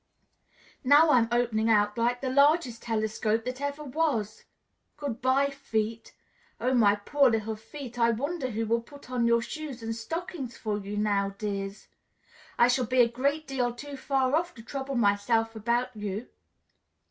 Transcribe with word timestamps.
"Now 0.83 1.11
I'm 1.11 1.27
opening 1.31 1.69
out 1.69 1.95
like 1.95 2.21
the 2.21 2.31
largest 2.31 2.81
telescope 2.81 3.45
that 3.45 3.61
ever 3.61 3.83
was! 3.83 4.45
Good 4.97 5.21
by, 5.21 5.51
feet! 5.51 6.15
Oh, 6.59 6.73
my 6.73 6.95
poor 6.95 7.29
little 7.29 7.55
feet, 7.55 7.99
I 7.99 8.09
wonder 8.09 8.49
who 8.49 8.65
will 8.65 8.81
put 8.81 9.11
on 9.11 9.27
your 9.27 9.43
shoes 9.43 9.83
and 9.83 9.95
stockings 9.95 10.57
for 10.57 10.79
you 10.79 10.97
now, 10.97 11.35
dears? 11.37 11.87
I 12.57 12.67
shall 12.67 12.87
be 12.87 13.01
a 13.01 13.07
great 13.07 13.45
deal 13.45 13.75
too 13.75 13.95
far 13.95 14.35
off 14.35 14.55
to 14.55 14.63
trouble 14.63 14.95
myself 14.95 15.55
about 15.55 15.95
you." 15.95 16.27